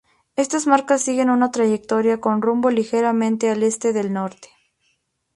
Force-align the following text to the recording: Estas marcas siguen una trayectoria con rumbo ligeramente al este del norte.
Estas 0.35 0.65
marcas 0.65 1.03
siguen 1.03 1.29
una 1.29 1.51
trayectoria 1.51 2.19
con 2.19 2.41
rumbo 2.41 2.71
ligeramente 2.71 3.51
al 3.51 3.61
este 3.61 3.93
del 3.93 4.11
norte. 4.11 4.49